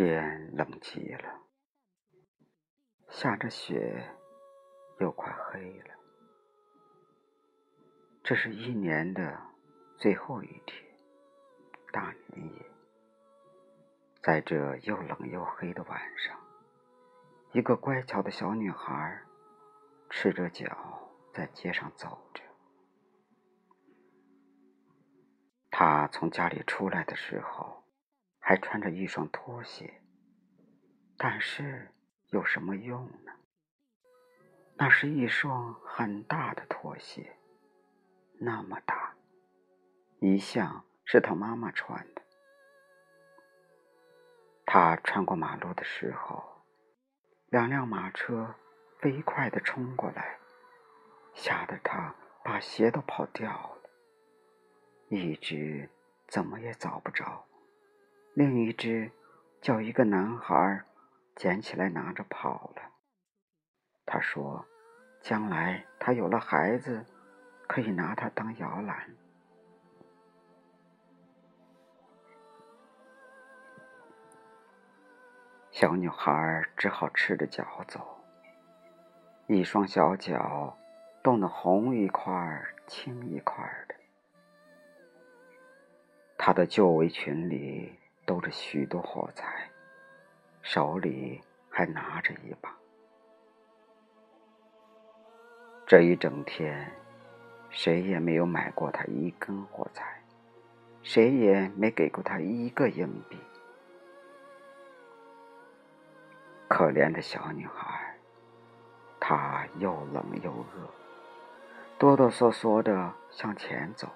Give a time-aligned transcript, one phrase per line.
[0.00, 1.40] 天冷极了，
[3.08, 4.14] 下着雪，
[5.00, 5.94] 又快黑了。
[8.22, 9.36] 这是一年的
[9.96, 10.88] 最后一天，
[11.90, 12.66] 大年夜。
[14.22, 16.38] 在这又冷又黑的晚上，
[17.50, 19.20] 一个乖巧的小女孩，
[20.08, 22.44] 赤着脚在街上走着。
[25.72, 27.82] 她从家里出来的时候。
[28.48, 30.00] 还穿着一双拖鞋，
[31.18, 31.92] 但是
[32.30, 33.32] 有什么用呢？
[34.78, 37.36] 那是一双很大的拖鞋，
[38.40, 39.14] 那么大，
[40.20, 42.22] 一向是他妈妈穿的。
[44.64, 46.42] 他穿过马路的时候，
[47.48, 48.54] 两辆马车
[48.98, 50.38] 飞快的冲过来，
[51.34, 53.90] 吓得他把鞋都跑掉了，
[55.10, 55.90] 一直
[56.28, 57.44] 怎么也找不着。
[58.38, 59.10] 另一只
[59.60, 60.84] 叫一个男孩
[61.34, 62.82] 捡起来拿着跑了。
[64.06, 64.64] 他说
[65.20, 67.04] ：“将来他有了孩子，
[67.66, 69.10] 可以拿它当摇篮。”
[75.72, 78.24] 小女孩只好赤着脚走，
[79.48, 80.78] 一双小脚
[81.24, 83.96] 冻得红一块青一块的。
[86.36, 87.98] 她的旧围裙里。
[88.28, 89.70] 兜着许多火柴，
[90.60, 91.40] 手里
[91.70, 92.76] 还拿着一把。
[95.86, 96.92] 这一整天，
[97.70, 100.22] 谁也没有买过他一根火柴，
[101.02, 103.38] 谁也没给过他一个硬币。
[106.68, 108.14] 可怜的小女孩，
[109.18, 110.90] 她又冷又饿，
[111.98, 114.06] 哆哆嗦嗦的向前走，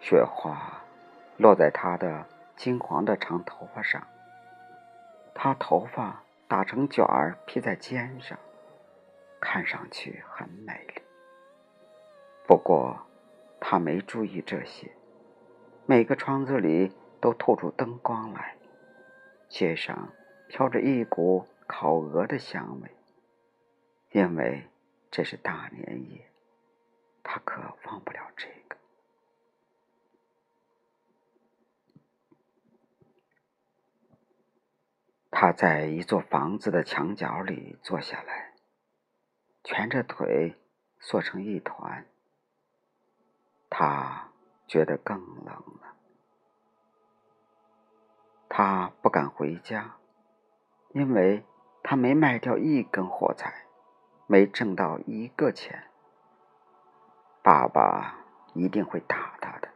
[0.00, 0.80] 雪花。
[1.36, 2.26] 落在她的
[2.56, 4.06] 金黄的长头发上，
[5.34, 8.38] 她头发打成卷儿披在肩上，
[9.40, 11.02] 看上去很美丽。
[12.46, 13.06] 不过，
[13.60, 14.90] 她没注意这些。
[15.84, 18.56] 每个窗子里都透出灯光来，
[19.48, 20.12] 街上
[20.48, 22.90] 飘着一股烤鹅的香味。
[24.10, 24.66] 因为
[25.10, 26.30] 这是大年夜，
[27.22, 28.76] 她渴忘不了这个。
[35.38, 38.54] 他在一座房子的墙角里坐下来，
[39.64, 40.56] 蜷着腿
[40.98, 42.06] 缩成一团。
[43.68, 44.30] 他
[44.66, 45.94] 觉得更冷了。
[48.48, 49.98] 他不敢回家，
[50.94, 51.44] 因为
[51.82, 53.66] 他没卖掉一根火柴，
[54.26, 55.90] 没挣到一个钱。
[57.42, 59.68] 爸爸一定会打他的。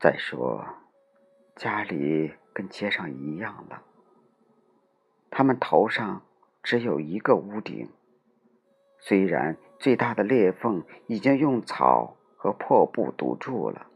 [0.00, 0.64] 再说，
[1.54, 2.34] 家里……
[2.54, 3.82] 跟街上一样了。
[5.30, 6.22] 他们头上
[6.62, 7.90] 只有一个屋顶，
[9.00, 13.88] 虽然最大的裂缝已经用草和破布堵住了，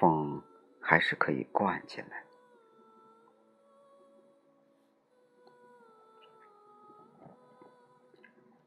[0.00, 0.42] 风
[0.80, 2.24] 还是可以灌进来。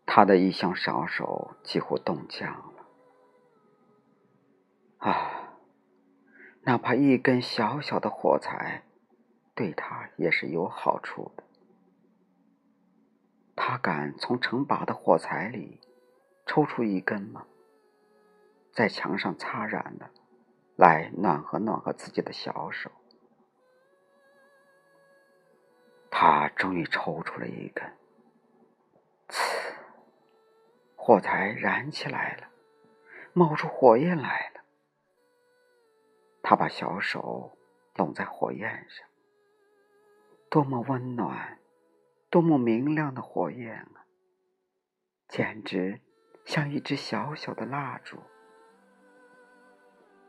[0.05, 2.87] 他的一双小手几乎冻僵了。
[4.97, 5.57] 啊！
[6.69, 8.83] 哪怕一根小小的火柴，
[9.55, 11.43] 对他也是有好处的。
[13.55, 15.81] 他敢从成把的火柴里
[16.45, 17.47] 抽出一根吗？
[18.71, 20.11] 在墙上擦燃了，
[20.75, 22.91] 来暖和暖和自己的小手。
[26.11, 27.83] 他终于抽出了一根，
[29.27, 29.73] 呲！
[30.95, 32.47] 火柴燃起来了，
[33.33, 34.58] 冒出火焰来了。
[36.41, 37.57] 他把小手
[37.95, 39.07] 拢在火焰上，
[40.49, 41.59] 多么温暖，
[42.29, 44.05] 多么明亮的火焰啊！
[45.27, 46.01] 简直
[46.45, 48.17] 像一支小小的蜡烛。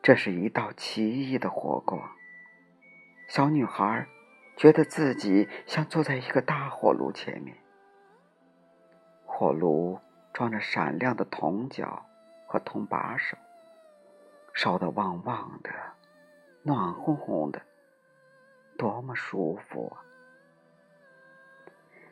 [0.03, 2.11] 这是一道奇异的火光。
[3.29, 4.07] 小女孩
[4.57, 7.57] 觉得自己像坐在一个大火炉前面，
[9.25, 9.99] 火炉
[10.33, 12.05] 装着闪亮的铜角
[12.47, 13.37] 和铜把手，
[14.53, 15.71] 烧得旺旺的。
[16.63, 17.63] 暖烘烘的，
[18.77, 20.05] 多么舒服啊！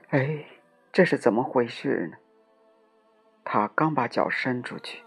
[0.09, 0.47] 哎，
[0.91, 2.17] 这是怎么回事呢？
[3.45, 5.03] 他刚把脚伸出去，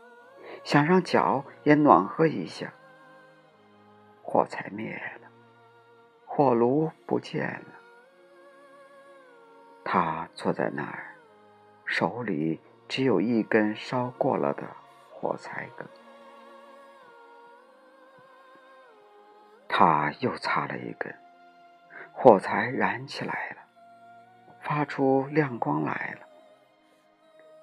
[0.64, 2.74] 想让脚也暖和一下，
[4.22, 5.28] 火柴灭了，
[6.26, 7.80] 火炉不见了。
[9.84, 11.16] 他坐在那儿，
[11.86, 14.64] 手里只有一根烧过了的
[15.12, 15.88] 火柴梗。
[19.84, 21.12] 他又擦了一根，
[22.12, 23.64] 火柴燃起来了，
[24.62, 26.28] 发出亮光来了。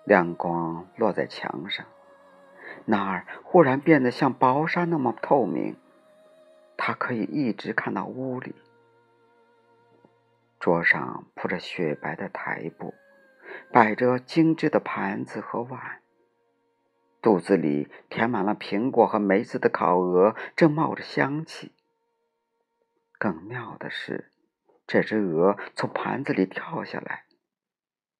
[0.02, 1.86] 亮光落在墙上，
[2.86, 5.76] 那儿忽然变得像薄纱那么透明，
[6.76, 8.56] 他可以一直看到屋里。
[10.58, 12.94] 桌上铺着雪白的台布，
[13.70, 16.00] 摆着精致的盘子和碗。
[17.22, 21.70] 肚子里填满了苹果和梅子的烤鹅正冒着香气。
[23.18, 24.30] 更妙的是，
[24.86, 27.24] 这只鹅从盘子里跳下来，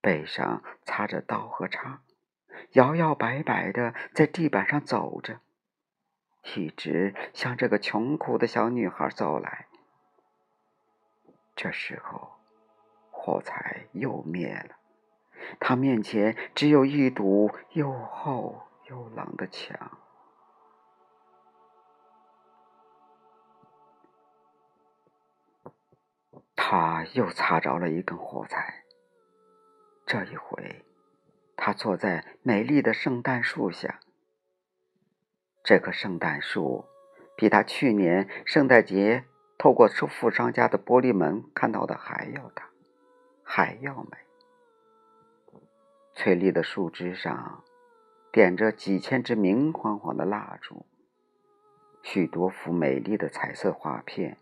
[0.00, 2.02] 背上插着刀和叉，
[2.72, 5.40] 摇摇摆摆的在地板上走着，
[6.56, 9.66] 一直向这个穷苦的小女孩走来。
[11.54, 12.32] 这时候，
[13.10, 14.76] 火柴又灭了，
[15.60, 18.64] 她面前只有一堵又厚。
[18.90, 19.98] 又冷的墙，
[26.70, 28.84] 他又擦着了一根火柴。
[30.04, 30.84] 这一回，
[31.56, 34.00] 他坐在美丽的圣诞树下。
[35.64, 36.84] 这棵圣诞树
[37.38, 39.24] 比他去年圣诞节
[39.56, 42.68] 透过富商家的玻璃门看到的还要大，
[43.42, 44.18] 还要美。
[46.12, 47.64] 翠绿的树枝上。
[48.30, 50.84] 点着几千支明晃晃的蜡烛，
[52.02, 54.36] 许多幅美丽的彩色画片，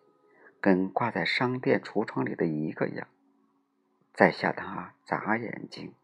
[0.60, 3.08] 跟挂在商店橱窗里的一个样，
[4.12, 5.94] 在向他眨眼睛。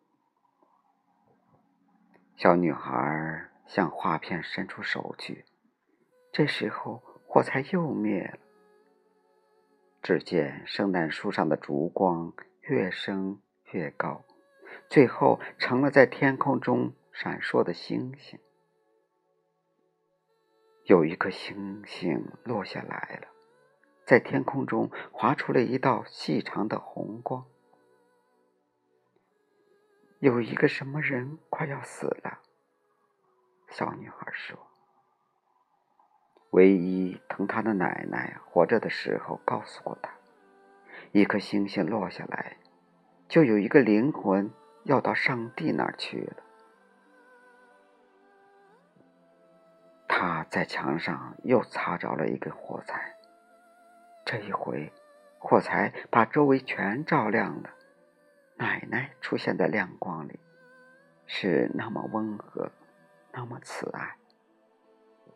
[2.37, 5.45] 小女孩向画片伸出手去，
[6.33, 8.39] 这时候火柴又灭了。
[10.03, 12.33] 只见圣诞树上的烛光
[12.63, 13.41] 越升
[13.73, 14.25] 越高，
[14.89, 16.93] 最后成了在天空中。
[17.15, 18.41] 闪烁的星星，
[20.85, 23.29] 有一颗星星落下来了，
[24.05, 27.45] 在天空中划出了一道细长的红光。
[30.19, 32.41] 有一个什么人快要死了，
[33.69, 34.59] 小女孩说。
[36.51, 40.13] 唯一疼她的奶奶活着的时候告诉过她，
[41.13, 42.59] 一颗星星落下来，
[43.27, 44.53] 就有一个灵魂
[44.85, 46.43] 要到上帝那儿去了。
[50.07, 53.17] 他在墙上又擦着了一根火柴，
[54.25, 54.93] 这一回，
[55.39, 57.71] 火柴把周围全照亮了。
[58.57, 60.39] 奶奶出现在亮光里，
[61.27, 62.71] 是那么温和，
[63.33, 64.17] 那么慈爱。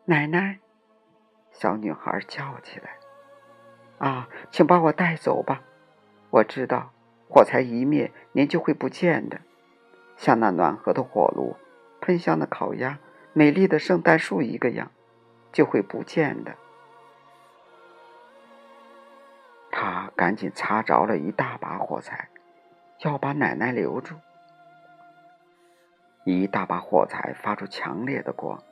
[0.05, 0.59] 奶奶，
[1.51, 2.97] 小女孩叫起来
[3.99, 5.61] ：“啊，请把我带走吧！
[6.29, 6.91] 我知道，
[7.29, 9.41] 火柴一灭，您就会不见的，
[10.15, 11.55] 像那暖和的火炉，
[12.01, 12.99] 喷香的烤鸭。”
[13.33, 14.91] 美丽的圣诞树一个样，
[15.51, 16.55] 就会不见的。
[19.79, 22.29] 他赶紧擦着了一大把火柴，
[23.01, 24.15] 要把奶奶留住。
[26.25, 28.63] 一大把火柴发出强烈的光，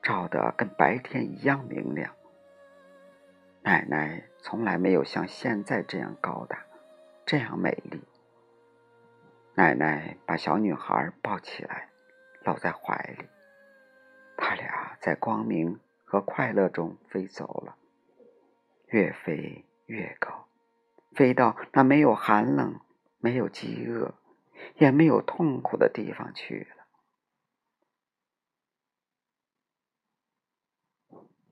[0.00, 2.14] 照得跟白天一样明亮。
[3.62, 6.66] 奶奶从来没有像现在这样高大，
[7.26, 8.00] 这样美丽。
[9.56, 11.88] 奶奶把小女孩抱起来，
[12.44, 13.28] 搂在怀里。
[14.36, 17.74] 他俩在光明和快乐中飞走了，
[18.86, 20.48] 越飞越高，
[21.14, 22.80] 飞到那没有寒冷、
[23.18, 24.14] 没有饥饿、
[24.76, 26.86] 也没有痛苦的地方去了。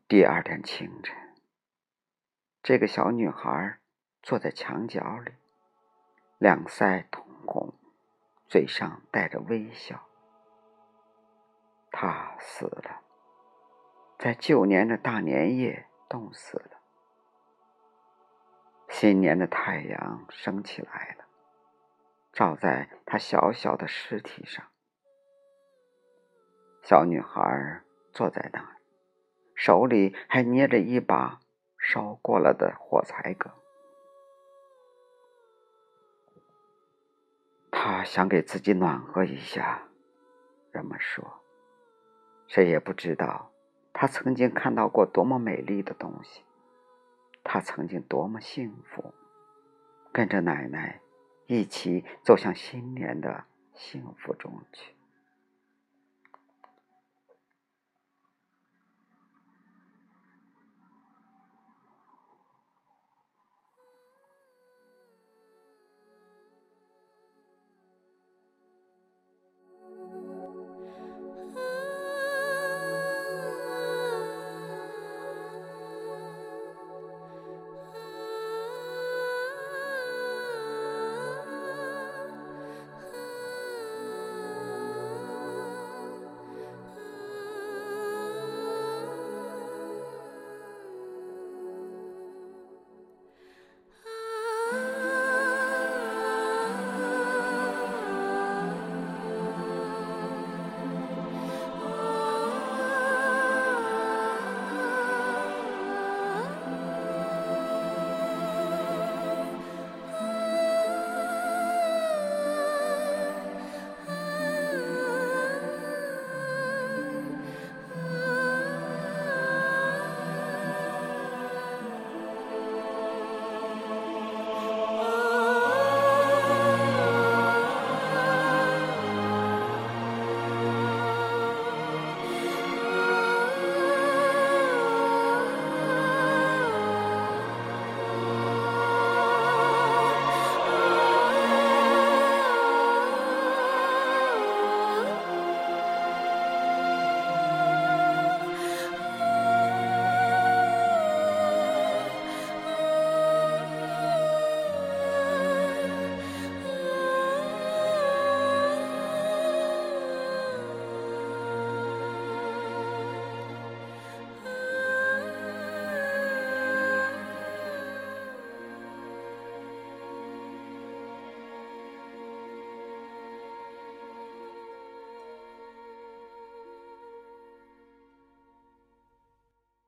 [0.08, 1.14] 第二天清晨，
[2.62, 3.78] 这个小女孩
[4.22, 5.32] 坐在墙角里，
[6.38, 7.74] 两腮通红，
[8.48, 10.06] 嘴上带着微笑。
[11.90, 13.02] 他死了，
[14.18, 16.79] 在旧年的大年夜冻死了。
[18.90, 21.24] 新年的太阳升起来了，
[22.32, 24.66] 照在他小小的尸体上。
[26.82, 27.82] 小女孩
[28.12, 28.76] 坐在那儿，
[29.54, 31.40] 手里还捏着一把
[31.78, 33.50] 烧过了的火柴梗。
[37.70, 39.82] 她想给自己暖和一下。
[40.72, 41.40] 人们说。
[42.48, 43.52] 谁也不知道，
[43.92, 46.42] 他曾经看到过多么美丽的东西，
[47.42, 49.14] 他曾经多么幸福，
[50.12, 51.00] 跟着奶奶
[51.46, 53.44] 一起走向新年的
[53.74, 54.94] 幸福中去。